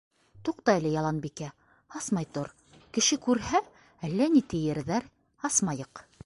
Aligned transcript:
—Туҡта 0.47 0.73
әле, 0.79 0.93
Яланбикә, 0.93 1.49
асмай 1.99 2.27
тор, 2.37 2.49
кеше 2.99 3.19
күрһә, 3.27 3.63
әллә 4.09 4.31
ни 4.37 4.43
тиерҙәр, 4.55 5.07
асмайыҡ. 5.51 6.05